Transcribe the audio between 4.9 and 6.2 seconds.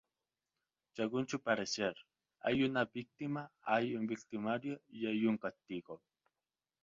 hay un castigo".